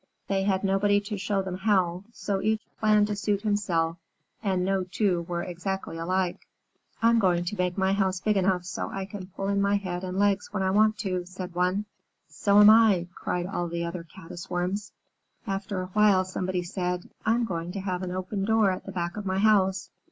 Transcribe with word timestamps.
They 0.27 0.41
had 0.45 0.63
nobody 0.63 0.99
to 1.01 1.17
show 1.19 1.43
them 1.43 1.59
how, 1.59 2.05
so 2.11 2.41
each 2.41 2.63
planned 2.79 3.05
to 3.05 3.15
suit 3.15 3.43
himself, 3.43 3.97
and 4.41 4.65
no 4.65 4.83
two 4.83 5.21
were 5.29 5.43
exactly 5.43 5.95
alike. 5.95 6.47
"I'm 7.03 7.19
going 7.19 7.45
to 7.45 7.55
make 7.55 7.77
my 7.77 7.93
house 7.93 8.19
big 8.19 8.35
enough 8.35 8.65
so 8.65 8.89
I 8.89 9.05
can 9.05 9.27
pull 9.27 9.47
in 9.47 9.61
my 9.61 9.75
head 9.75 10.03
and 10.03 10.17
legs 10.17 10.51
when 10.51 10.63
I 10.63 10.71
want 10.71 10.97
to," 11.01 11.27
said 11.27 11.53
one. 11.53 11.85
"So 12.27 12.59
am 12.59 12.71
I," 12.71 13.09
cried 13.13 13.45
all 13.45 13.67
the 13.67 13.85
other 13.85 14.03
Caddis 14.03 14.49
Worms. 14.49 14.91
After 15.45 15.81
a 15.83 15.87
while, 15.93 16.25
somebody 16.25 16.63
said, 16.63 17.07
"I'm 17.23 17.45
going 17.45 17.71
to 17.73 17.79
have 17.81 18.01
an 18.01 18.09
open 18.09 18.43
door 18.43 18.71
at 18.71 18.87
the 18.87 18.91
back 18.91 19.17
of 19.17 19.27
my 19.27 19.37
house." 19.37 19.91